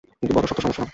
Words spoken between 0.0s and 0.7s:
কিন্তু বড়ো শক্ত